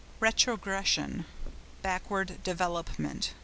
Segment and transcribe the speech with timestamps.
[0.19, 3.33] RETROGRESSION.—Backward development.